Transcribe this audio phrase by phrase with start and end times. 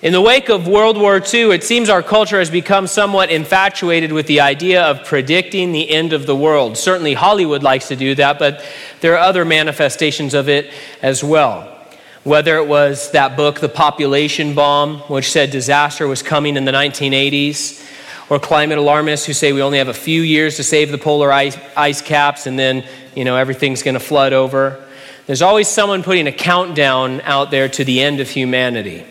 [0.00, 4.12] In the wake of World War II, it seems our culture has become somewhat infatuated
[4.12, 6.76] with the idea of predicting the end of the world.
[6.76, 8.64] Certainly, Hollywood likes to do that, but
[9.00, 10.72] there are other manifestations of it
[11.02, 11.76] as well.
[12.22, 16.70] Whether it was that book, The Population Bomb, which said disaster was coming in the
[16.70, 17.84] 1980s,
[18.30, 21.32] or climate alarmists who say we only have a few years to save the polar
[21.32, 22.84] ice, ice caps and then,
[23.16, 24.80] you know, everything's going to flood over.
[25.26, 29.04] There's always someone putting a countdown out there to the end of humanity.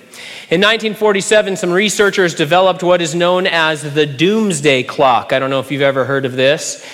[0.50, 5.34] In 1947, some researchers developed what is known as the doomsday clock.
[5.34, 6.88] I don't know if you've ever heard of this.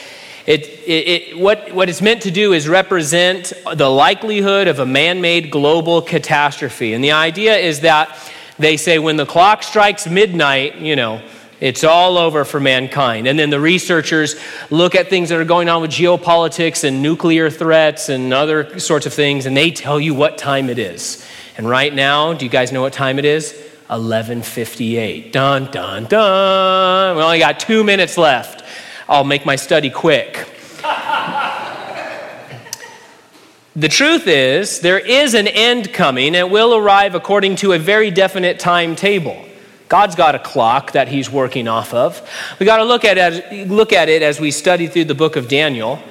[0.47, 4.87] It, it, it, what, what it's meant to do is represent the likelihood of a
[4.87, 6.95] man made global catastrophe.
[6.95, 8.17] And the idea is that
[8.57, 11.21] they say when the clock strikes midnight, you know,
[11.63, 13.25] it's all over for mankind.
[13.25, 14.35] And then the researchers
[14.69, 19.05] look at things that are going on with geopolitics and nuclear threats and other sorts
[19.05, 21.25] of things, and they tell you what time it is.
[21.57, 23.53] And right now, do you guys know what time it is?
[23.89, 25.31] 11:58.
[25.31, 27.15] Dun dun dun.
[27.15, 28.65] We only got 2 minutes left.
[29.07, 30.45] I'll make my study quick.
[33.73, 36.35] the truth is, there is an end coming.
[36.35, 39.45] It will arrive according to a very definite timetable.
[39.93, 42.27] God's got a clock that he's working off of.
[42.59, 45.35] We got to look at it, look at it as we study through the book
[45.35, 46.01] of Daniel.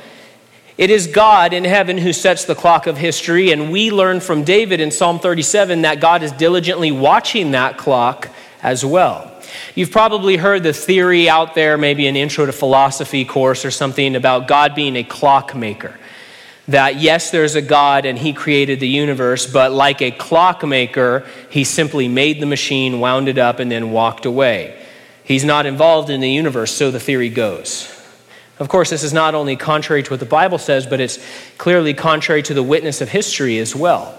[0.79, 4.45] It is God in heaven who sets the clock of history, and we learn from
[4.45, 8.29] David in Psalm 37 that God is diligently watching that clock
[8.63, 9.33] as well.
[9.75, 14.15] You've probably heard the theory out there, maybe an intro to philosophy course or something,
[14.15, 15.99] about God being a clockmaker.
[16.69, 21.65] That yes, there's a God and he created the universe, but like a clockmaker, he
[21.65, 24.79] simply made the machine, wound it up, and then walked away.
[25.25, 27.89] He's not involved in the universe, so the theory goes.
[28.59, 31.19] Of course, this is not only contrary to what the Bible says, but it's
[31.59, 34.17] clearly contrary to the witness of history as well.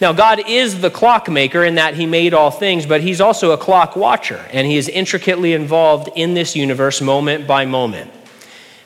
[0.00, 3.56] Now, God is the clockmaker in that He made all things, but He's also a
[3.56, 8.10] clock watcher, and He is intricately involved in this universe moment by moment.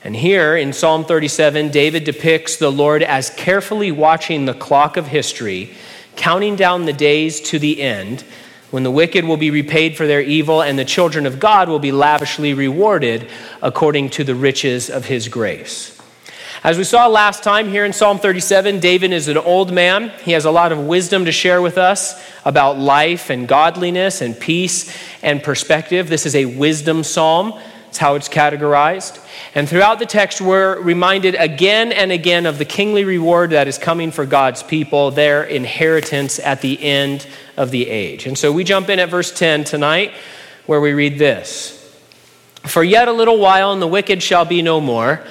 [0.03, 5.06] And here in Psalm 37, David depicts the Lord as carefully watching the clock of
[5.06, 5.75] history,
[6.16, 8.25] counting down the days to the end
[8.71, 11.78] when the wicked will be repaid for their evil and the children of God will
[11.78, 13.28] be lavishly rewarded
[13.61, 16.00] according to the riches of his grace.
[16.62, 20.11] As we saw last time here in Psalm 37, David is an old man.
[20.22, 24.38] He has a lot of wisdom to share with us about life and godliness and
[24.38, 26.09] peace and perspective.
[26.09, 27.59] This is a wisdom psalm.
[27.91, 29.19] It's how it's categorized.
[29.53, 33.78] And throughout the text, we're reminded again and again of the kingly reward that is
[33.78, 38.27] coming for God's people, their inheritance at the end of the age.
[38.27, 40.12] And so we jump in at verse 10 tonight,
[40.67, 41.77] where we read this
[42.62, 45.25] For yet a little while, and the wicked shall be no more.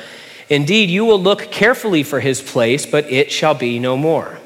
[0.50, 4.38] Indeed, you will look carefully for his place, but it shall be no more.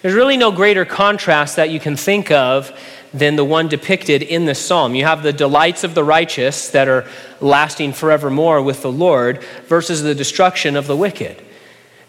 [0.00, 2.72] There's really no greater contrast that you can think of
[3.18, 4.94] than the one depicted in this psalm.
[4.94, 7.08] You have the delights of the righteous that are
[7.40, 11.42] lasting forevermore with the Lord versus the destruction of the wicked.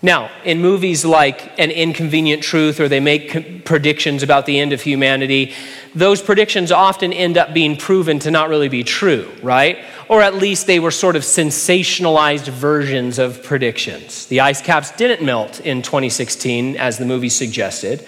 [0.01, 4.81] Now, in movies like An Inconvenient Truth, or they make predictions about the end of
[4.81, 5.55] humanity,
[5.95, 9.79] those predictions often end up being proven to not really be true, right?
[10.07, 14.27] Or at least they were sort of sensationalized versions of predictions.
[14.27, 18.05] The ice caps didn't melt in 2016, as the movie suggested.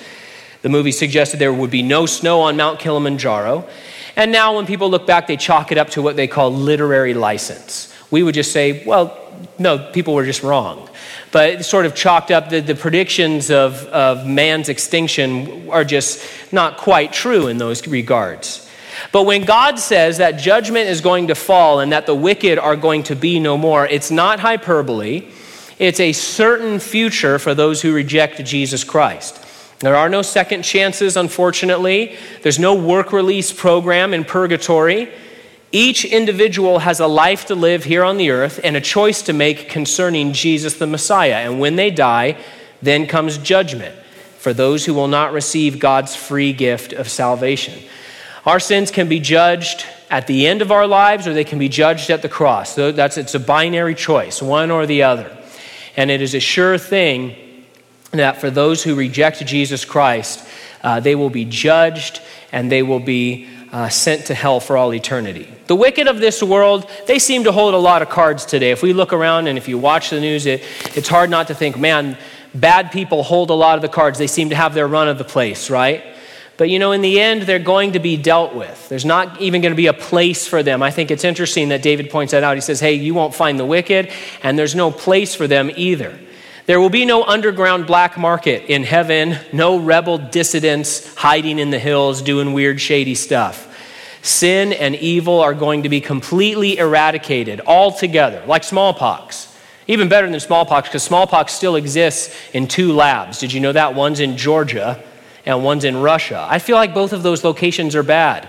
[0.62, 3.68] The movie suggested there would be no snow on Mount Kilimanjaro.
[4.16, 7.14] And now, when people look back, they chalk it up to what they call literary
[7.14, 7.94] license.
[8.12, 9.18] We would just say, well,
[9.58, 10.90] no, people were just wrong.
[11.31, 16.78] But sort of chalked up the, the predictions of, of man's extinction are just not
[16.78, 18.68] quite true in those regards.
[19.12, 22.76] But when God says that judgment is going to fall and that the wicked are
[22.76, 25.28] going to be no more, it's not hyperbole.
[25.78, 29.46] It's a certain future for those who reject Jesus Christ.
[29.79, 32.17] There are no second chances, unfortunately.
[32.41, 35.09] There's no work release program in purgatory.
[35.72, 39.34] Each individual has a life to live here on the earth and a choice to
[39.34, 41.35] make concerning Jesus the Messiah.
[41.35, 42.38] And when they die,
[42.81, 43.95] then comes judgment
[44.38, 47.81] for those who will not receive God's free gift of salvation.
[48.46, 51.70] Our sins can be judged at the end of our lives or they can be
[51.70, 52.73] judged at the cross.
[52.73, 55.37] So that's it's a binary choice, one or the other.
[55.96, 57.35] And it is a sure thing
[58.11, 60.47] that for those who reject Jesus Christ,
[60.84, 62.22] uh, they will be judged
[62.52, 65.47] and they will be uh, sent to hell for all eternity.
[65.67, 68.72] The wicked of this world, they seem to hold a lot of cards today.
[68.72, 70.64] If we look around and if you watch the news, it,
[70.96, 72.17] it's hard not to think, man,
[72.56, 74.17] bad people hold a lot of the cards.
[74.17, 76.03] They seem to have their run of the place, right?
[76.58, 78.90] But you know, in the end, they're going to be dealt with.
[78.90, 80.82] There's not even going to be a place for them.
[80.82, 82.58] I think it's interesting that David points that out.
[82.58, 84.12] He says, hey, you won't find the wicked,
[84.44, 86.20] and there's no place for them either.
[86.69, 91.79] There will be no underground black market in heaven, no rebel dissidents hiding in the
[91.79, 93.75] hills doing weird, shady stuff.
[94.21, 99.51] Sin and evil are going to be completely eradicated altogether, like smallpox.
[99.87, 103.39] Even better than smallpox, because smallpox still exists in two labs.
[103.39, 103.95] Did you know that?
[103.95, 105.03] One's in Georgia
[105.47, 106.45] and one's in Russia.
[106.47, 108.47] I feel like both of those locations are bad.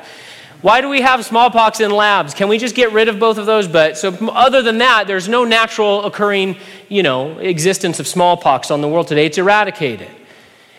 [0.63, 2.35] Why do we have smallpox in labs?
[2.35, 3.67] Can we just get rid of both of those?
[3.67, 6.57] But so other than that, there's no natural occurring,
[6.89, 9.25] you know, existence of smallpox on the world today.
[9.25, 10.11] It's eradicated.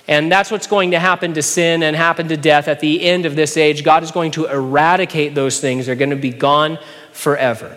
[0.07, 3.25] And that's what's going to happen to sin and happen to death at the end
[3.25, 3.83] of this age.
[3.83, 5.87] God is going to eradicate those things.
[5.87, 6.77] They're going to be gone
[7.11, 7.75] forever.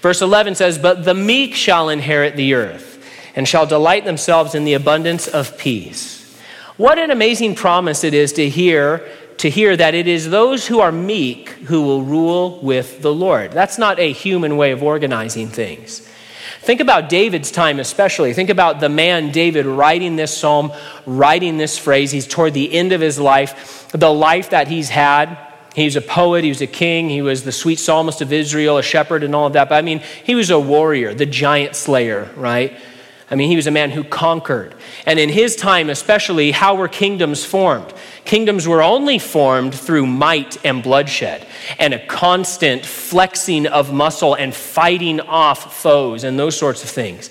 [0.00, 3.02] Verse 11 says, But the meek shall inherit the earth
[3.34, 6.16] and shall delight themselves in the abundance of peace.
[6.76, 10.80] What an amazing promise it is to hear to hear that it is those who
[10.80, 13.52] are meek who will rule with the Lord.
[13.52, 16.08] That's not a human way of organizing things.
[16.60, 18.32] Think about David's time, especially.
[18.32, 20.72] Think about the man David writing this psalm,
[21.04, 22.10] writing this phrase.
[22.10, 25.38] He's toward the end of his life, the life that he's had.
[25.76, 28.78] He was a poet, he was a king, he was the sweet psalmist of Israel,
[28.78, 29.68] a shepherd, and all of that.
[29.68, 32.76] But I mean, he was a warrior, the giant slayer, right?
[33.28, 34.74] I mean, he was a man who conquered.
[35.04, 37.92] And in his time, especially, how were kingdoms formed?
[38.24, 41.44] Kingdoms were only formed through might and bloodshed
[41.78, 47.30] and a constant flexing of muscle and fighting off foes and those sorts of things.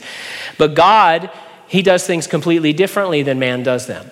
[0.58, 1.30] But God,
[1.68, 4.10] he does things completely differently than man does them.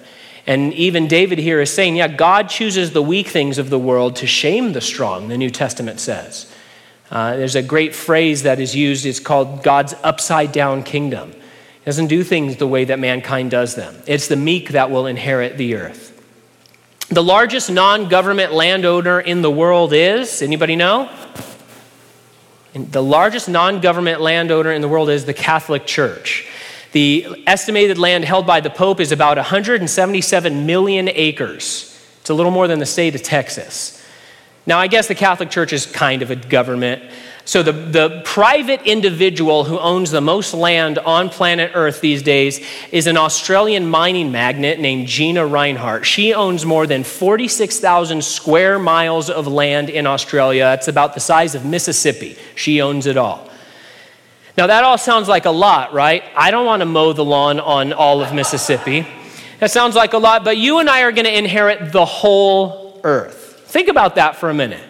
[0.47, 4.17] And even David here is saying, yeah, God chooses the weak things of the world
[4.17, 6.49] to shame the strong, the New Testament says.
[7.11, 11.33] Uh, there's a great phrase that is used, it's called God's upside down kingdom
[11.85, 13.95] doesn't do things the way that mankind does them.
[14.07, 16.11] It's the meek that will inherit the earth.
[17.09, 21.09] The largest non-government landowner in the world is anybody know?
[22.73, 26.47] And the largest non-government landowner in the world is the Catholic Church.
[26.93, 31.89] The estimated land held by the Pope is about 177 million acres.
[32.21, 34.01] It's a little more than the state of Texas.
[34.65, 37.03] Now, I guess the Catholic Church is kind of a government.
[37.45, 42.65] So, the, the private individual who owns the most land on planet Earth these days
[42.89, 46.05] is an Australian mining magnate named Gina Rinehart.
[46.05, 50.73] She owns more than 46,000 square miles of land in Australia.
[50.77, 52.37] It's about the size of Mississippi.
[52.55, 53.49] She owns it all.
[54.57, 56.23] Now, that all sounds like a lot, right?
[56.37, 59.05] I don't want to mow the lawn on all of Mississippi.
[59.59, 63.01] That sounds like a lot, but you and I are going to inherit the whole
[63.03, 63.63] earth.
[63.65, 64.83] Think about that for a minute.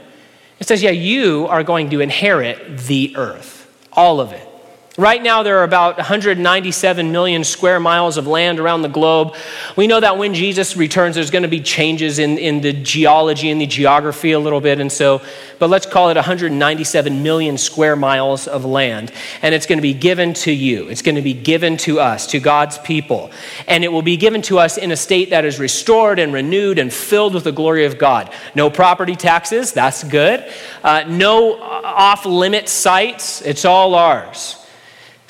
[0.59, 4.47] It says, yeah, you are going to inherit the earth, all of it.
[4.95, 9.33] Right now, there are about 197 million square miles of land around the globe.
[9.75, 13.49] We know that when Jesus returns, there's going to be changes in, in the geology
[13.49, 14.79] and the geography a little bit.
[14.79, 15.23] And so,
[15.57, 19.11] but let's call it 197 million square miles of land.
[19.41, 20.89] And it's going to be given to you.
[20.89, 23.31] It's going to be given to us, to God's people.
[23.67, 26.77] And it will be given to us in a state that is restored and renewed
[26.77, 28.31] and filled with the glory of God.
[28.53, 30.47] No property taxes, that's good.
[30.83, 34.62] Uh, no off limit sites, it's all ours.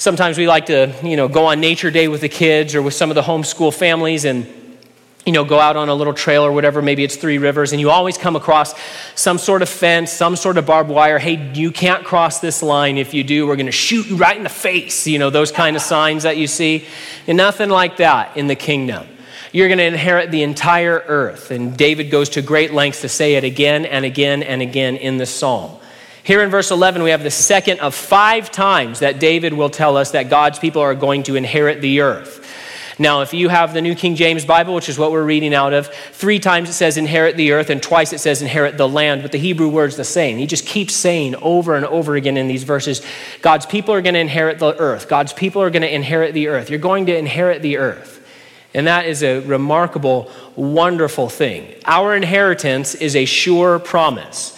[0.03, 2.93] Sometimes we like to, you know, go on nature day with the kids or with
[2.93, 4.45] some of the homeschool families and
[5.25, 7.79] you know, go out on a little trail or whatever, maybe it's three rivers, and
[7.79, 8.75] you always come across
[9.15, 11.19] some sort of fence, some sort of barbed wire.
[11.19, 12.97] Hey, you can't cross this line.
[12.97, 15.07] If you do, we're going to shoot you right in the face.
[15.07, 16.85] You know, those kind of signs that you see.
[17.25, 19.07] And nothing like that in the kingdom.
[19.53, 21.49] You're going to inherit the entire earth.
[21.49, 25.15] And David goes to great lengths to say it again and again and again in
[25.15, 25.79] the psalm.
[26.23, 29.97] Here in verse 11, we have the second of five times that David will tell
[29.97, 32.39] us that God's people are going to inherit the earth.
[32.97, 35.73] Now, if you have the New King James Bible, which is what we're reading out
[35.73, 39.21] of, three times it says inherit the earth, and twice it says inherit the land,
[39.21, 40.37] but the Hebrew word's the same.
[40.37, 43.01] He just keeps saying over and over again in these verses
[43.41, 45.09] God's people are going to inherit the earth.
[45.09, 46.69] God's people are going to inherit the earth.
[46.69, 48.25] You're going to inherit the earth.
[48.73, 51.75] And that is a remarkable, wonderful thing.
[51.85, 54.57] Our inheritance is a sure promise.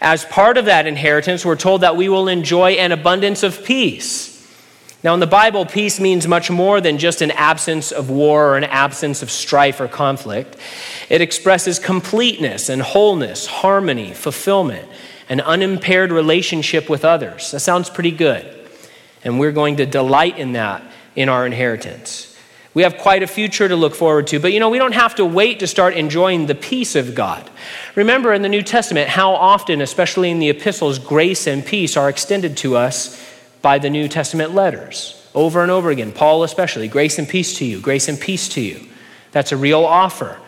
[0.00, 4.34] As part of that inheritance, we're told that we will enjoy an abundance of peace.
[5.02, 8.56] Now, in the Bible, peace means much more than just an absence of war or
[8.56, 10.56] an absence of strife or conflict.
[11.08, 14.88] It expresses completeness and wholeness, harmony, fulfillment,
[15.28, 17.52] an unimpaired relationship with others.
[17.52, 18.46] That sounds pretty good.
[19.24, 20.82] And we're going to delight in that
[21.14, 22.27] in our inheritance.
[22.74, 25.14] We have quite a future to look forward to, but you know, we don't have
[25.16, 27.48] to wait to start enjoying the peace of God.
[27.94, 32.08] Remember in the New Testament how often, especially in the epistles, grace and peace are
[32.08, 33.24] extended to us
[33.62, 35.14] by the New Testament letters.
[35.34, 38.60] Over and over again, Paul especially, grace and peace to you, grace and peace to
[38.60, 38.86] you.
[39.32, 40.38] That's a real offer.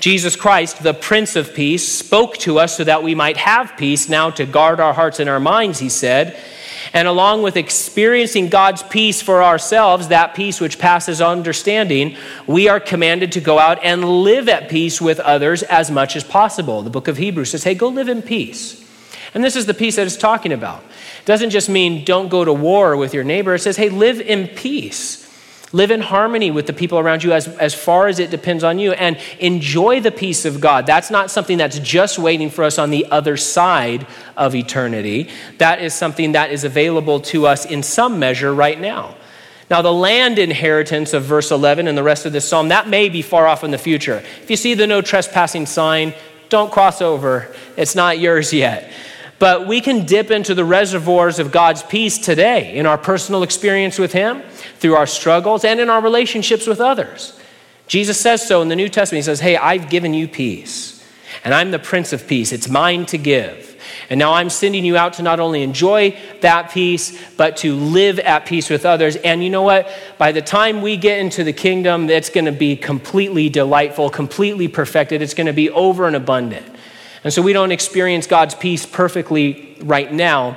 [0.00, 4.08] Jesus Christ, the Prince of Peace, spoke to us so that we might have peace
[4.08, 6.40] now to guard our hearts and our minds, he said.
[6.92, 12.16] And along with experiencing God's peace for ourselves, that peace which passes understanding,
[12.46, 16.24] we are commanded to go out and live at peace with others as much as
[16.24, 16.82] possible.
[16.82, 18.84] The book of Hebrews says, hey, go live in peace.
[19.34, 20.82] And this is the peace that it's talking about.
[21.20, 24.20] It doesn't just mean don't go to war with your neighbor, it says, hey, live
[24.20, 25.19] in peace.
[25.72, 28.80] Live in harmony with the people around you as, as far as it depends on
[28.80, 30.84] you and enjoy the peace of God.
[30.84, 34.04] That's not something that's just waiting for us on the other side
[34.36, 35.28] of eternity.
[35.58, 39.14] That is something that is available to us in some measure right now.
[39.70, 43.08] Now, the land inheritance of verse 11 and the rest of this psalm, that may
[43.08, 44.24] be far off in the future.
[44.42, 46.14] If you see the no trespassing sign,
[46.48, 47.54] don't cross over.
[47.76, 48.90] It's not yours yet.
[49.40, 53.98] But we can dip into the reservoirs of God's peace today in our personal experience
[53.98, 54.42] with Him,
[54.76, 57.40] through our struggles, and in our relationships with others.
[57.86, 59.20] Jesus says so in the New Testament.
[59.20, 61.02] He says, Hey, I've given you peace,
[61.42, 62.52] and I'm the Prince of Peace.
[62.52, 63.66] It's mine to give.
[64.10, 68.18] And now I'm sending you out to not only enjoy that peace, but to live
[68.18, 69.16] at peace with others.
[69.16, 69.88] And you know what?
[70.18, 74.68] By the time we get into the kingdom, it's going to be completely delightful, completely
[74.68, 75.22] perfected.
[75.22, 76.66] It's going to be over and abundant.
[77.22, 80.56] And so we don't experience God's peace perfectly right now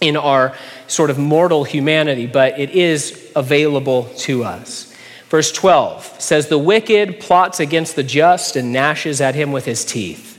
[0.00, 0.54] in our
[0.88, 4.92] sort of mortal humanity, but it is available to us.
[5.28, 9.84] Verse 12 says, The wicked plots against the just and gnashes at him with his
[9.84, 10.34] teeth.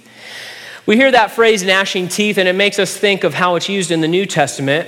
[0.86, 3.92] We hear that phrase, gnashing teeth, and it makes us think of how it's used
[3.92, 4.88] in the New Testament.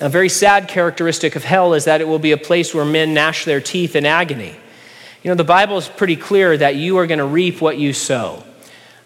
[0.00, 3.14] A very sad characteristic of hell is that it will be a place where men
[3.14, 4.54] gnash their teeth in agony.
[5.22, 7.92] You know, the Bible is pretty clear that you are going to reap what you
[7.92, 8.44] sow.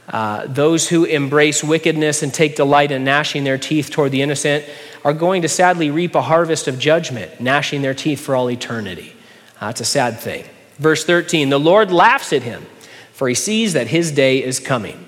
[0.09, 4.65] Uh, those who embrace wickedness and take delight in gnashing their teeth toward the innocent
[5.03, 9.15] are going to sadly reap a harvest of judgment, gnashing their teeth for all eternity.
[9.61, 10.45] Uh, a sad thing.
[10.79, 12.67] Verse 13 The Lord laughs at him,
[13.13, 15.07] for he sees that his day is coming.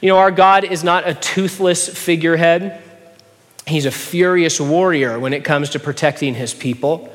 [0.00, 2.82] You know, our God is not a toothless figurehead,
[3.66, 7.12] he's a furious warrior when it comes to protecting his people.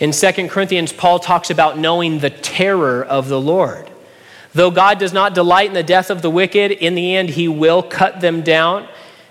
[0.00, 3.90] In 2 Corinthians, Paul talks about knowing the terror of the Lord.
[4.54, 7.48] Though God does not delight in the death of the wicked, in the end, he
[7.48, 8.86] will cut them down.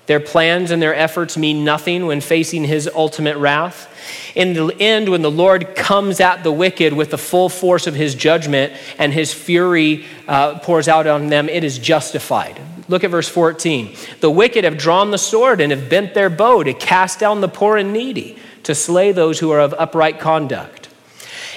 [0.08, 3.88] Their plans and their efforts mean nothing when facing his ultimate wrath.
[4.36, 7.94] In the end, when the Lord comes at the wicked with the full force of
[7.94, 12.60] his judgment and his fury uh, pours out on them, it is justified.
[12.88, 13.96] Look at verse 14.
[14.20, 17.48] The wicked have drawn the sword and have bent their bow to cast down the
[17.48, 20.81] poor and needy, to slay those who are of upright conduct.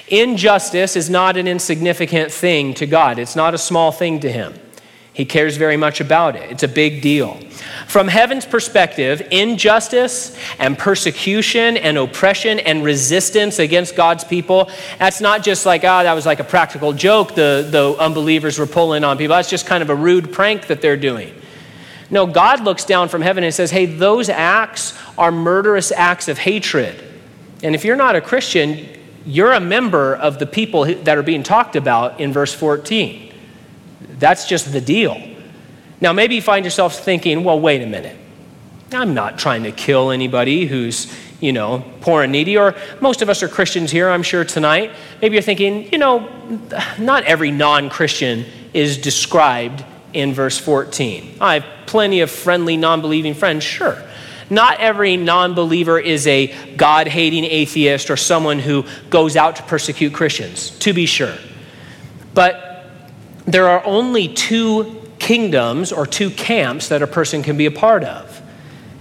[0.09, 4.55] Injustice is not an insignificant thing to God, it's not a small thing to Him.
[5.15, 6.51] He cares very much about it.
[6.51, 7.39] It's a big deal.
[7.87, 14.69] From heaven's perspective, injustice and persecution and oppression and resistance against God's people,
[14.99, 18.59] that's not just like, ah, oh, that was like a practical joke the, the unbelievers
[18.59, 19.37] were pulling on people.
[19.37, 21.33] That's just kind of a rude prank that they're doing.
[22.11, 26.39] No, God looks down from heaven and says, hey, those acts are murderous acts of
[26.39, 27.03] hatred.
[27.63, 28.89] And if you're not a Christian,
[29.27, 33.33] you're a member of the people that are being talked about in verse 14.
[34.19, 35.21] That's just the deal.
[36.01, 38.17] Now, maybe you find yourself thinking, well, wait a minute.
[38.93, 42.57] I'm not trying to kill anybody who's, you know, poor and needy.
[42.57, 44.93] Or most of us are Christians here, I'm sure, tonight.
[45.21, 46.29] Maybe you're thinking, you know,
[46.99, 51.39] not every non Christian is described in verse 14.
[51.41, 54.03] I have plenty of friendly, non believing friends, sure.
[54.51, 59.63] Not every non believer is a God hating atheist or someone who goes out to
[59.63, 61.37] persecute Christians, to be sure.
[62.35, 62.87] But
[63.47, 68.05] there are only two kingdoms or two camps that a person can be a part
[68.05, 68.43] of.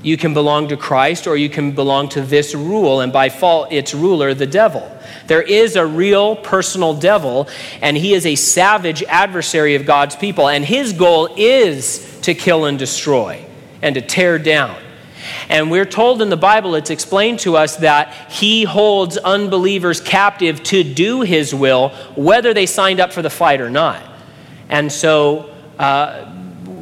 [0.03, 3.71] You can belong to Christ or you can belong to this rule, and by fault,
[3.71, 4.89] its ruler, the devil.
[5.27, 7.47] There is a real personal devil,
[7.81, 12.65] and he is a savage adversary of God's people, and his goal is to kill
[12.65, 13.45] and destroy
[13.81, 14.82] and to tear down.
[15.49, 20.63] And we're told in the Bible, it's explained to us that he holds unbelievers captive
[20.63, 24.03] to do his will, whether they signed up for the fight or not.
[24.69, 26.31] And so, uh,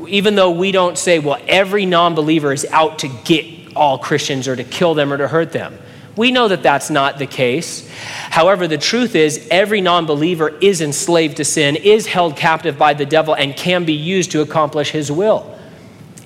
[0.07, 4.47] even though we don't say, well, every non believer is out to get all Christians
[4.47, 5.77] or to kill them or to hurt them,
[6.15, 7.89] we know that that's not the case.
[8.29, 12.93] However, the truth is, every non believer is enslaved to sin, is held captive by
[12.93, 15.57] the devil, and can be used to accomplish his will.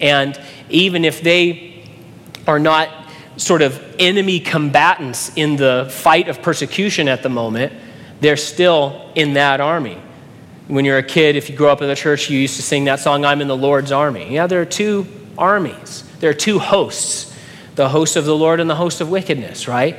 [0.02, 1.75] And even if they
[2.48, 2.90] are not
[3.38, 7.74] sort of enemy combatants in the fight of persecution at the moment,
[8.22, 10.02] they're still in that army.
[10.68, 12.86] When you're a kid, if you grow up in the church, you used to sing
[12.86, 14.34] that song, I'm in the Lord's army.
[14.34, 15.06] Yeah, there are two
[15.38, 17.34] armies, there are two hosts
[17.76, 19.98] the host of the Lord and the host of wickedness, right?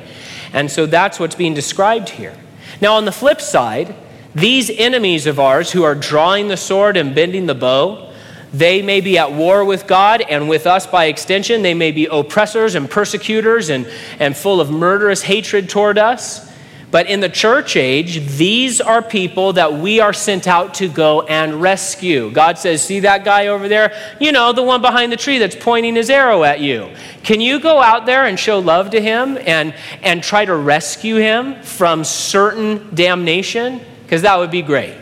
[0.53, 2.37] And so that's what's being described here.
[2.81, 3.95] Now, on the flip side,
[4.35, 8.13] these enemies of ours who are drawing the sword and bending the bow,
[8.53, 11.63] They may be at war with God and with us by extension.
[11.63, 13.87] They may be oppressors and persecutors and,
[14.19, 16.47] and full of murderous hatred toward us.
[16.91, 21.23] But in the church age, these are people that we are sent out to go
[21.23, 22.31] and rescue.
[22.31, 23.93] God says, See that guy over there?
[24.21, 26.89] You know, the one behind the tree that's pointing his arrow at you.
[27.25, 31.17] Can you go out there and show love to him and, and try to rescue
[31.17, 33.81] him from certain damnation?
[34.05, 34.95] Because that would be great.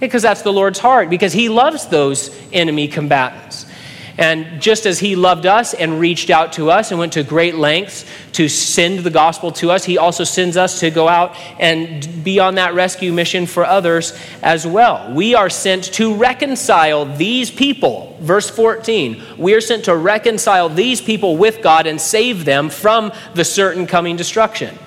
[0.00, 3.66] Because that's the Lord's heart, because he loves those enemy combatants.
[4.18, 7.54] And just as he loved us and reached out to us and went to great
[7.54, 12.24] lengths to send the gospel to us, he also sends us to go out and
[12.24, 15.12] be on that rescue mission for others as well.
[15.12, 18.16] We are sent to reconcile these people.
[18.20, 23.12] Verse 14 we are sent to reconcile these people with God and save them from
[23.34, 24.78] the certain coming destruction.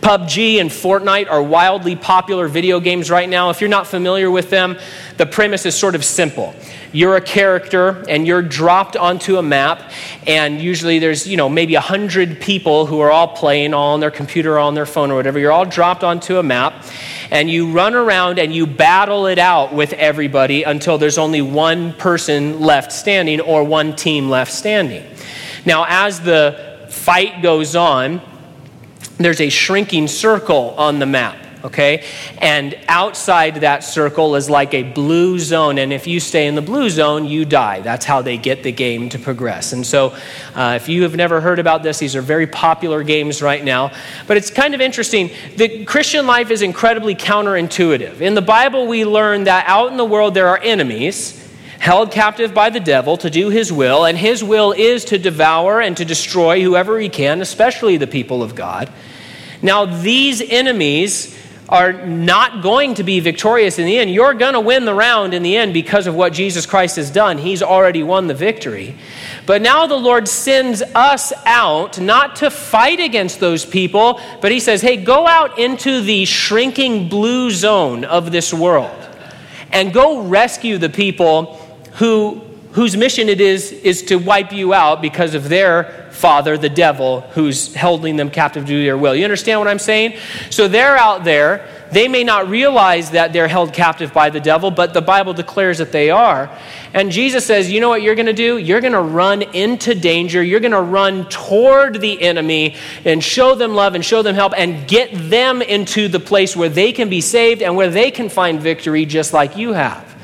[0.00, 3.50] PUBG and Fortnite are wildly popular video games right now.
[3.50, 4.78] If you're not familiar with them,
[5.16, 6.54] the premise is sort of simple.
[6.92, 9.90] You're a character and you're dropped onto a map,
[10.26, 14.00] and usually there's, you know, maybe a hundred people who are all playing, all on
[14.00, 15.38] their computer, or on their phone, or whatever.
[15.38, 16.84] You're all dropped onto a map,
[17.30, 21.92] and you run around and you battle it out with everybody until there's only one
[21.92, 25.04] person left standing or one team left standing.
[25.66, 28.22] Now, as the fight goes on,
[29.18, 32.04] there's a shrinking circle on the map okay?
[32.38, 36.62] And outside that circle is like a blue zone, and if you stay in the
[36.62, 37.80] blue zone, you die.
[37.80, 39.72] That's how they get the game to progress.
[39.72, 40.14] And so,
[40.54, 43.92] uh, if you have never heard about this, these are very popular games right now.
[44.26, 45.30] But it's kind of interesting.
[45.56, 48.20] The Christian life is incredibly counterintuitive.
[48.20, 51.47] In the Bible, we learn that out in the world there are enemies
[51.78, 55.80] held captive by the devil to do his will, and his will is to devour
[55.80, 58.92] and to destroy whoever he can, especially the people of God.
[59.62, 61.36] Now, these enemies
[61.68, 64.10] are not going to be victorious in the end.
[64.10, 67.10] You're going to win the round in the end because of what Jesus Christ has
[67.10, 67.36] done.
[67.36, 68.96] He's already won the victory.
[69.44, 74.60] But now the Lord sends us out not to fight against those people, but He
[74.60, 78.96] says, hey, go out into the shrinking blue zone of this world
[79.70, 81.57] and go rescue the people
[81.98, 82.40] who,
[82.72, 87.20] whose mission it is is to wipe you out because of their father, the devil,
[87.20, 89.14] who's holding them captive to their will.
[89.14, 90.18] You understand what I'm saying?
[90.50, 91.68] So they're out there.
[91.90, 95.78] They may not realize that they're held captive by the devil, but the Bible declares
[95.78, 96.50] that they are.
[96.92, 98.58] And Jesus says, You know what you're going to do?
[98.58, 100.42] You're going to run into danger.
[100.42, 104.52] You're going to run toward the enemy and show them love and show them help
[104.56, 108.28] and get them into the place where they can be saved and where they can
[108.28, 110.14] find victory just like you have.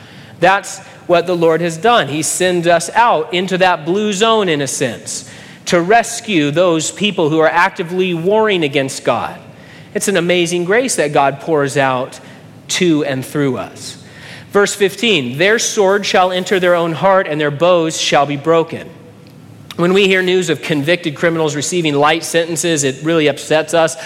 [0.41, 2.09] That's what the Lord has done.
[2.09, 5.31] He sends us out into that blue zone, in a sense
[5.67, 9.41] to rescue those people who are actively warring against God.
[9.95, 12.21] It's an amazing grace that God pours out
[12.69, 14.03] to and through us.
[14.51, 18.91] Verse 15 Their sword shall enter their own heart, and their bows shall be broken.
[19.77, 23.97] When we hear news of convicted criminals receiving light sentences, it really upsets us.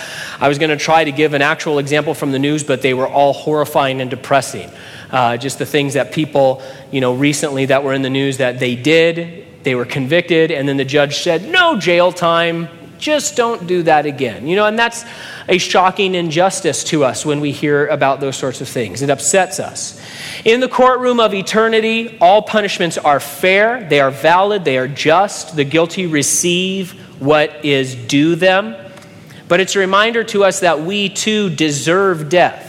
[0.41, 2.95] I was going to try to give an actual example from the news, but they
[2.95, 4.71] were all horrifying and depressing.
[5.11, 8.59] Uh, just the things that people, you know, recently that were in the news that
[8.59, 13.67] they did they were convicted, and then the judge said, No jail time, just don't
[13.67, 14.47] do that again.
[14.47, 15.05] You know, and that's
[15.49, 19.03] a shocking injustice to us when we hear about those sorts of things.
[19.03, 20.01] It upsets us.
[20.45, 25.57] In the courtroom of eternity, all punishments are fair, they are valid, they are just.
[25.57, 28.77] The guilty receive what is due them.
[29.49, 32.67] But it's a reminder to us that we too deserve death.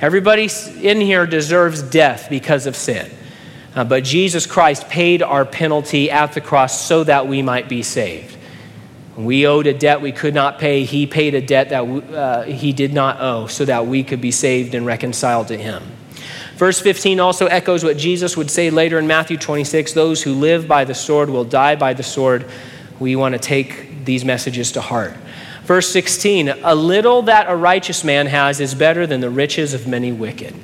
[0.00, 0.48] Everybody
[0.80, 3.10] in here deserves death because of sin.
[3.74, 7.82] Uh, but Jesus Christ paid our penalty at the cross so that we might be
[7.82, 8.35] saved.
[9.16, 10.84] We owed a debt we could not pay.
[10.84, 14.30] He paid a debt that uh, he did not owe so that we could be
[14.30, 15.82] saved and reconciled to him.
[16.56, 20.68] Verse 15 also echoes what Jesus would say later in Matthew 26 those who live
[20.68, 22.46] by the sword will die by the sword.
[22.98, 25.14] We want to take these messages to heart.
[25.64, 29.86] Verse 16 a little that a righteous man has is better than the riches of
[29.86, 30.54] many wicked.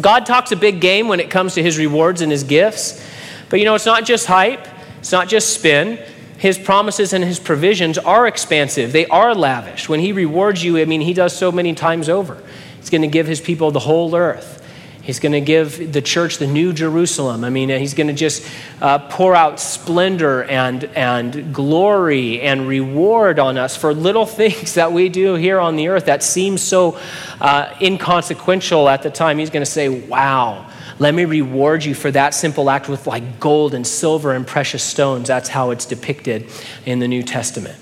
[0.00, 3.02] God talks a big game when it comes to his rewards and his gifts.
[3.48, 4.66] But you know, it's not just hype,
[4.98, 5.98] it's not just spin.
[6.38, 9.88] His promises and his provisions are expansive, they are lavish.
[9.88, 12.42] When he rewards you, I mean, he does so many times over.
[12.78, 14.62] He's going to give his people the whole earth.
[15.06, 17.44] He's going to give the church the new Jerusalem.
[17.44, 18.44] I mean, he's going to just
[18.80, 24.92] uh, pour out splendor and, and glory and reward on us for little things that
[24.92, 26.98] we do here on the earth that seem so
[27.40, 29.38] uh, inconsequential at the time.
[29.38, 33.38] He's going to say, Wow, let me reward you for that simple act with like
[33.38, 35.28] gold and silver and precious stones.
[35.28, 36.50] That's how it's depicted
[36.86, 37.76] in the New Testament.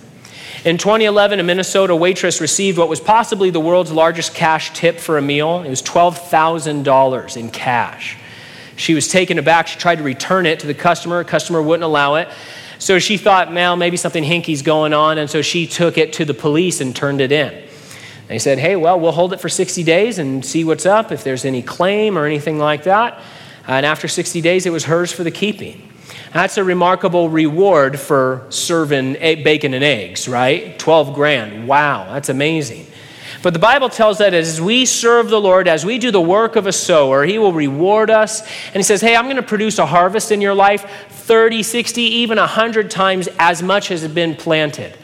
[0.65, 5.19] In 2011, a Minnesota waitress received what was possibly the world's largest cash tip for
[5.19, 5.63] a meal.
[5.63, 8.17] It was $12,000 in cash.
[8.77, 9.69] She was taken aback.
[9.69, 11.23] She tried to return it to the customer.
[11.23, 12.29] The customer wouldn't allow it.
[12.79, 15.19] So she thought, well, maybe something hinky's going on.
[15.19, 17.63] And so she took it to the police and turned it in.
[18.29, 21.25] They said, hey, well, we'll hold it for 60 days and see what's up, if
[21.25, 23.21] there's any claim or anything like that.
[23.67, 25.91] And after 60 days, it was hers for the keeping.
[26.33, 30.79] That's a remarkable reward for serving bacon and eggs, right?
[30.79, 31.69] 12 grand.
[31.69, 32.87] Wow, that's amazing.
[33.43, 36.57] But the Bible tells that as we serve the Lord, as we do the work
[36.57, 38.41] of a sower, He will reward us.
[38.69, 42.01] And He says, Hey, I'm going to produce a harvest in your life 30, 60,
[42.01, 44.97] even 100 times as much as has been planted.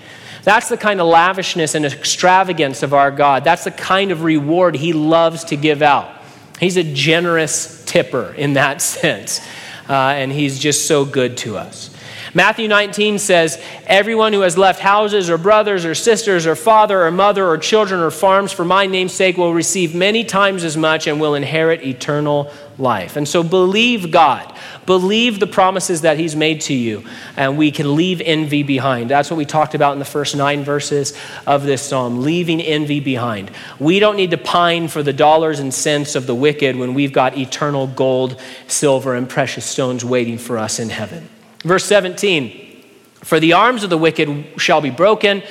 [0.42, 3.44] That's the kind of lavishness and extravagance of our God.
[3.44, 6.10] That's the kind of reward He loves to give out.
[6.58, 9.40] He's a generous tipper in that sense,
[9.88, 11.90] uh, and He's just so good to us.
[12.32, 17.10] Matthew 19 says, Everyone who has left houses or brothers or sisters or father or
[17.10, 21.08] mother or children or farms for my name's sake will receive many times as much
[21.08, 23.16] and will inherit eternal life.
[23.16, 24.52] And so believe God.
[24.86, 27.04] Believe the promises that He's made to you,
[27.36, 29.10] and we can leave envy behind.
[29.10, 31.16] That's what we talked about in the first nine verses
[31.46, 33.50] of this psalm leaving envy behind.
[33.78, 37.12] We don't need to pine for the dollars and cents of the wicked when we've
[37.12, 41.28] got eternal gold, silver, and precious stones waiting for us in heaven.
[41.62, 42.82] Verse 17
[43.22, 45.42] For the arms of the wicked shall be broken,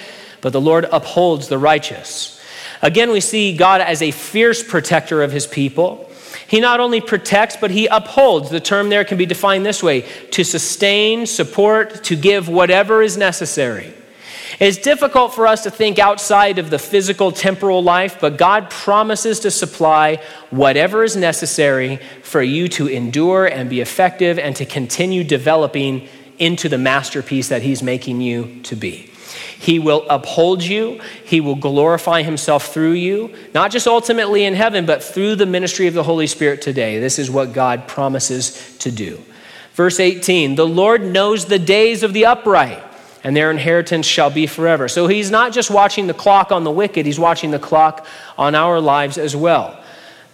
[0.42, 2.42] but the Lord upholds the righteous.
[2.82, 6.09] Again, we see God as a fierce protector of his people.
[6.50, 8.50] He not only protects, but he upholds.
[8.50, 13.18] The term there can be defined this way to sustain, support, to give whatever is
[13.18, 13.94] necessary.
[14.60, 19.42] It's difficult for us to think outside of the physical, temporal life, but God promises
[19.42, 25.24] to supply whatever is necessary for you to endure and be effective and to continue
[25.24, 26.10] developing
[26.40, 29.09] into the masterpiece that He's making you to be.
[29.58, 31.02] He will uphold you.
[31.26, 35.88] He will glorify himself through you, not just ultimately in heaven, but through the ministry
[35.88, 37.00] of the Holy Spirit today.
[37.00, 39.24] This is what God promises to do.
[39.74, 42.84] Verse 18 The Lord knows the days of the upright
[43.24, 44.88] and their inheritance shall be forever.
[44.88, 48.06] So he's not just watching the clock on the wicked, he's watching the clock
[48.38, 49.82] on our lives as well.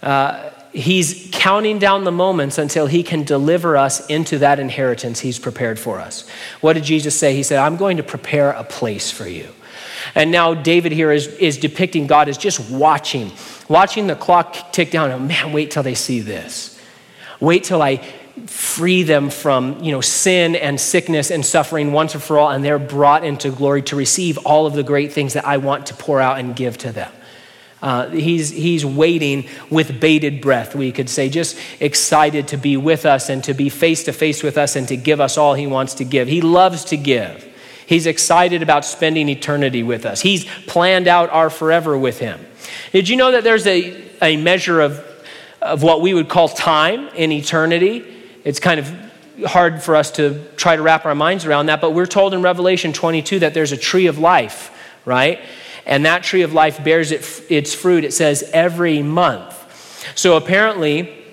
[0.02, 5.38] Uh, he's counting down the moments until he can deliver us into that inheritance he's
[5.38, 6.28] prepared for us.
[6.60, 7.34] What did Jesus say?
[7.34, 9.48] He said, I'm going to prepare a place for you.
[10.14, 13.32] And now David here is, is depicting God as just watching,
[13.68, 15.10] watching the clock tick down.
[15.10, 16.78] Oh, man, wait till they see this.
[17.40, 17.96] Wait till I
[18.46, 22.62] free them from you know, sin and sickness and suffering once and for all, and
[22.62, 25.94] they're brought into glory to receive all of the great things that I want to
[25.94, 27.10] pour out and give to them.
[27.82, 33.04] Uh, he's, he's waiting with bated breath, we could say, just excited to be with
[33.04, 35.66] us and to be face to face with us and to give us all he
[35.66, 36.26] wants to give.
[36.26, 37.46] He loves to give.
[37.86, 40.20] He's excited about spending eternity with us.
[40.20, 42.44] He's planned out our forever with him.
[42.92, 45.04] Did you know that there's a, a measure of,
[45.60, 48.14] of what we would call time in eternity?
[48.46, 48.94] it's kind of
[49.44, 52.42] hard for us to try to wrap our minds around that, but we're told in
[52.42, 54.70] Revelation 22 that there's a tree of life,
[55.04, 55.40] right?
[55.86, 59.54] And that tree of life bears it, its fruit, it says, every month.
[60.16, 61.24] So apparently,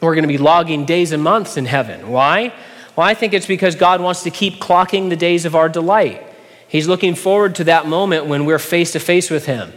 [0.00, 2.10] we're going to be logging days and months in heaven.
[2.10, 2.52] Why?
[2.96, 6.22] Well, I think it's because God wants to keep clocking the days of our delight.
[6.68, 9.72] He's looking forward to that moment when we're face to face with Him.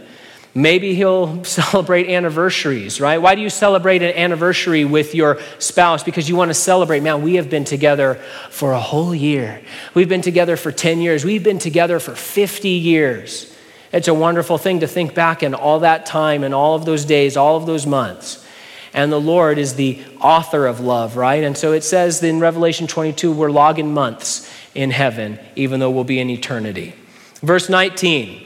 [0.54, 3.18] Maybe he'll celebrate anniversaries, right?
[3.18, 6.02] Why do you celebrate an anniversary with your spouse?
[6.02, 8.14] Because you want to celebrate, man, we have been together
[8.50, 9.60] for a whole year.
[9.92, 11.24] We've been together for 10 years.
[11.24, 13.54] We've been together for 50 years.
[13.96, 17.06] It's a wonderful thing to think back in all that time and all of those
[17.06, 18.44] days, all of those months.
[18.92, 21.42] And the Lord is the author of love, right?
[21.42, 26.04] And so it says in Revelation 22, we're logging months in heaven, even though we'll
[26.04, 26.94] be in eternity.
[27.40, 28.42] Verse 19.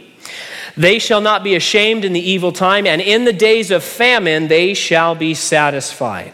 [0.76, 4.46] They shall not be ashamed in the evil time, and in the days of famine
[4.46, 6.32] they shall be satisfied.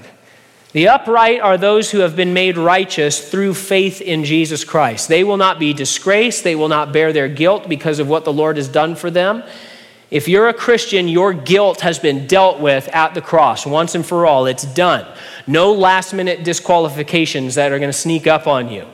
[0.76, 5.08] The upright are those who have been made righteous through faith in Jesus Christ.
[5.08, 8.32] They will not be disgraced, they will not bear their guilt because of what the
[8.34, 9.42] Lord has done for them.
[10.10, 14.04] If you're a Christian, your guilt has been dealt with at the cross once and
[14.04, 14.44] for all.
[14.44, 15.10] It's done.
[15.46, 18.84] No last minute disqualifications that are going to sneak up on you.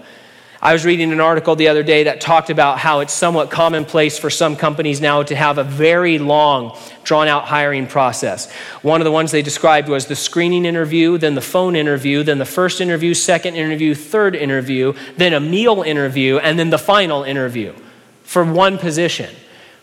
[0.64, 4.16] I was reading an article the other day that talked about how it's somewhat commonplace
[4.16, 8.48] for some companies now to have a very long, drawn out hiring process.
[8.81, 12.38] One of the ones they described was the screening interview, then the phone interview, then
[12.38, 17.25] the first interview, second interview, third interview, then a meal interview, and then the final
[17.25, 17.75] interview
[18.22, 19.35] for one position,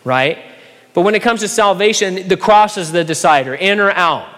[0.06, 0.38] right?
[0.94, 4.30] But when it comes to salvation, the cross is the decider in or out.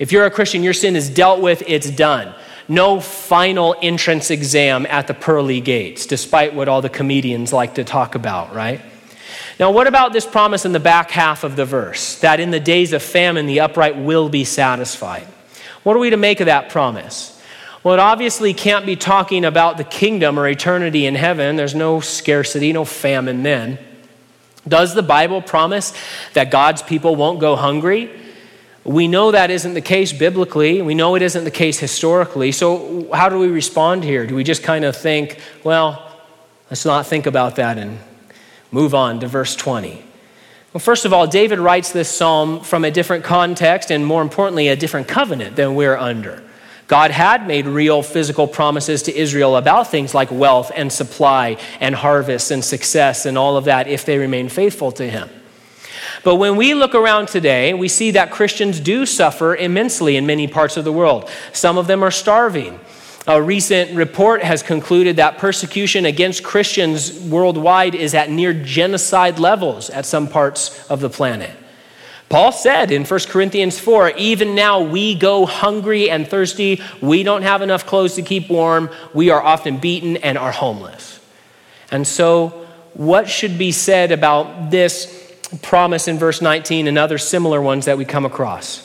[0.00, 2.34] If you're a Christian, your sin is dealt with, it's done
[2.68, 7.84] no final entrance exam at the pearly gates, despite what all the comedians like to
[7.84, 8.80] talk about, right?
[9.58, 12.60] Now, what about this promise in the back half of the verse that in the
[12.60, 15.26] days of famine the upright will be satisfied?
[15.82, 17.32] What are we to make of that promise?
[17.82, 21.54] Well, it obviously can't be talking about the kingdom or eternity in heaven.
[21.54, 23.78] There's no scarcity, no famine then.
[24.66, 25.92] Does the Bible promise
[26.34, 28.10] that God's people won't go hungry?
[28.86, 30.80] We know that isn't the case biblically.
[30.80, 32.52] We know it isn't the case historically.
[32.52, 34.24] So, how do we respond here?
[34.28, 36.08] Do we just kind of think, well,
[36.70, 37.98] let's not think about that and
[38.70, 40.04] move on to verse 20?
[40.72, 44.68] Well, first of all, David writes this psalm from a different context and, more importantly,
[44.68, 46.44] a different covenant than we're under.
[46.86, 51.92] God had made real physical promises to Israel about things like wealth and supply and
[51.92, 55.28] harvest and success and all of that if they remain faithful to Him.
[56.26, 60.48] But when we look around today, we see that Christians do suffer immensely in many
[60.48, 61.30] parts of the world.
[61.52, 62.80] Some of them are starving.
[63.28, 69.88] A recent report has concluded that persecution against Christians worldwide is at near genocide levels
[69.88, 71.56] at some parts of the planet.
[72.28, 76.82] Paul said in 1 Corinthians 4 even now we go hungry and thirsty.
[77.00, 78.90] We don't have enough clothes to keep warm.
[79.14, 81.20] We are often beaten and are homeless.
[81.92, 85.25] And so, what should be said about this
[85.62, 88.82] promise in verse 19 and other similar ones that we come across?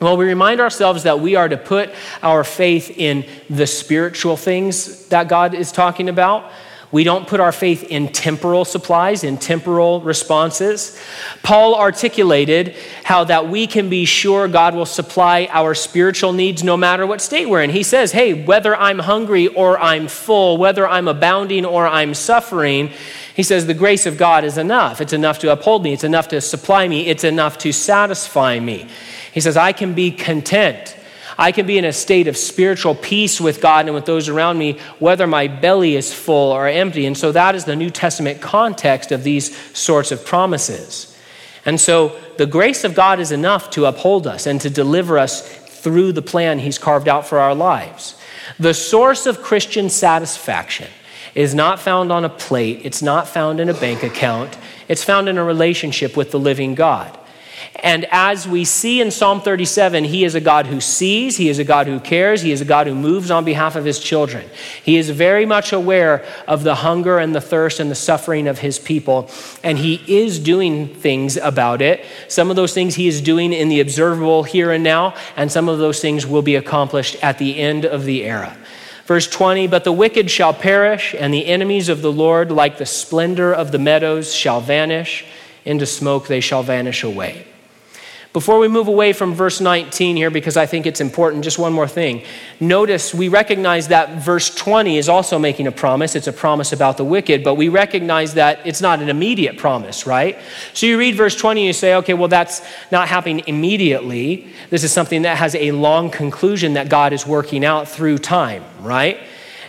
[0.00, 1.90] Well, we remind ourselves that we are to put
[2.22, 6.50] our faith in the spiritual things that God is talking about
[6.90, 10.98] we don't put our faith in temporal supplies, in temporal responses.
[11.42, 16.78] Paul articulated how that we can be sure God will supply our spiritual needs no
[16.78, 17.70] matter what state we're in.
[17.70, 22.90] He says, hey, whether I'm hungry or I'm full, whether I'm abounding or I'm suffering,
[23.38, 25.00] he says, the grace of God is enough.
[25.00, 28.88] It's enough to uphold me, it's enough to supply me, it's enough to satisfy me.
[29.32, 30.96] He says, I can be content
[31.40, 34.58] I can be in a state of spiritual peace with God and with those around
[34.58, 37.06] me, whether my belly is full or empty.
[37.06, 41.16] And so that is the New Testament context of these sorts of promises.
[41.64, 45.48] And so the grace of God is enough to uphold us and to deliver us
[45.48, 48.16] through the plan He's carved out for our lives.
[48.58, 50.88] The source of Christian satisfaction
[51.38, 55.28] is not found on a plate, it's not found in a bank account, it's found
[55.28, 57.16] in a relationship with the living God.
[57.76, 61.60] And as we see in Psalm 37, he is a God who sees, he is
[61.60, 64.50] a God who cares, he is a God who moves on behalf of his children.
[64.82, 68.58] He is very much aware of the hunger and the thirst and the suffering of
[68.58, 69.30] his people,
[69.62, 72.04] and he is doing things about it.
[72.26, 75.68] Some of those things he is doing in the observable here and now, and some
[75.68, 78.56] of those things will be accomplished at the end of the era.
[79.08, 82.84] Verse 20, but the wicked shall perish, and the enemies of the Lord, like the
[82.84, 85.24] splendor of the meadows, shall vanish.
[85.64, 87.46] Into smoke they shall vanish away.
[88.34, 91.72] Before we move away from verse 19 here, because I think it's important, just one
[91.72, 92.24] more thing.
[92.60, 96.14] Notice we recognize that verse 20 is also making a promise.
[96.14, 100.06] It's a promise about the wicked, but we recognize that it's not an immediate promise,
[100.06, 100.38] right?
[100.74, 102.60] So you read verse 20 and you say, okay, well, that's
[102.92, 104.48] not happening immediately.
[104.68, 108.62] This is something that has a long conclusion that God is working out through time,
[108.82, 109.18] right?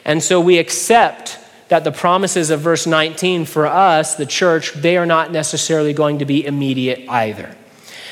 [0.04, 4.98] And so we accept that the promises of verse 19 for us, the church, they
[4.98, 7.56] are not necessarily going to be immediate either.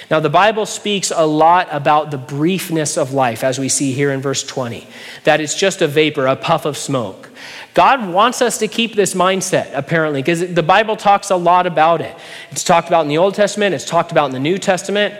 [0.10, 4.12] Now, the Bible speaks a lot about the briefness of life, as we see here
[4.12, 4.88] in verse 20,
[5.26, 7.30] that it's just a vapor, a puff of smoke.
[7.74, 12.00] God wants us to keep this mindset, apparently, because the Bible talks a lot about
[12.00, 12.16] it.
[12.52, 15.14] It's talked about in the Old Testament, it's talked about in the New Testament.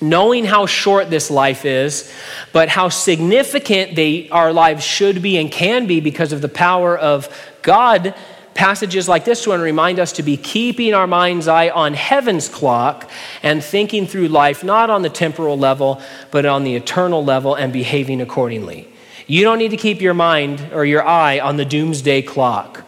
[0.00, 2.12] Knowing how short this life is,
[2.52, 6.98] but how significant they, our lives should be and can be because of the power
[6.98, 7.28] of
[7.62, 8.14] God
[8.54, 13.10] passages like this one remind us to be keeping our mind's eye on heaven's clock
[13.42, 17.72] and thinking through life not on the temporal level, but on the eternal level and
[17.72, 18.88] behaving accordingly.
[19.26, 22.86] You don't need to keep your mind or your eye on the doomsday clock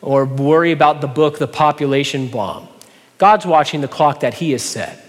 [0.00, 2.68] or worry about the book, The Population Bomb.
[3.18, 5.02] God's watching the clock that He has set,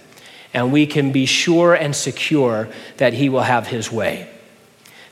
[0.53, 4.29] and we can be sure and secure that He will have His way.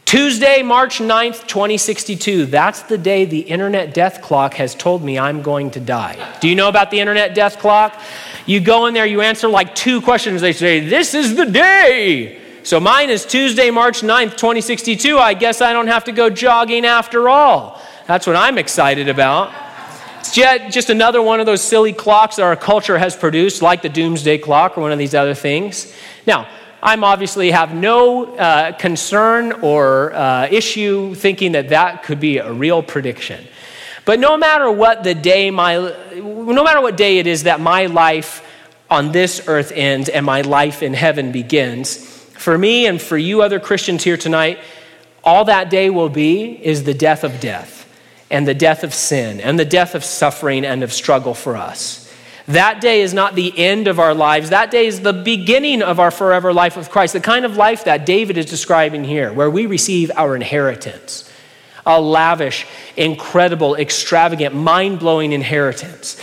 [0.06, 2.46] Tuesday, March 9th, 2062.
[2.46, 6.38] That's the day the internet death clock has told me I'm going to die.
[6.40, 8.00] Do you know about the internet death clock?
[8.46, 10.42] You go in there, you answer like two questions.
[10.42, 12.40] They say, This is the day.
[12.64, 15.18] So mine is Tuesday, March 9th, 2062.
[15.18, 17.82] I guess I don't have to go jogging after all.
[18.06, 19.54] That's what I'm excited about.
[20.20, 23.90] It's just another one of those silly clocks that our culture has produced, like the
[23.90, 25.94] doomsday clock or one of these other things.
[26.26, 26.48] Now,
[26.86, 32.52] I'm obviously have no uh, concern or uh, issue thinking that that could be a
[32.52, 33.48] real prediction.
[34.04, 37.86] But no matter what the day my, no matter what day it is that my
[37.86, 38.46] life
[38.90, 41.96] on this earth ends and my life in heaven begins,
[42.34, 44.60] for me and for you other Christians here tonight,
[45.24, 47.88] all that day will be is the death of death
[48.30, 52.03] and the death of sin and the death of suffering and of struggle for us.
[52.48, 54.50] That day is not the end of our lives.
[54.50, 57.86] That day is the beginning of our forever life with Christ, the kind of life
[57.86, 61.30] that David is describing here, where we receive our inheritance
[61.86, 66.18] a lavish, incredible, extravagant, mind blowing inheritance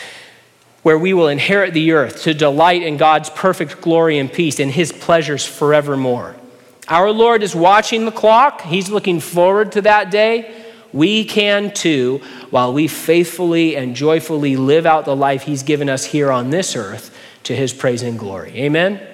[0.83, 4.71] where we will inherit the earth to delight in God's perfect glory and peace and
[4.71, 6.37] his pleasures forevermore.
[6.89, 10.60] Our Lord is watching the clock, he's looking forward to that day.
[10.93, 16.05] We can too, while we faithfully and joyfully live out the life he's given us
[16.05, 18.53] here on this earth to his praise and glory.
[18.57, 19.11] Amen.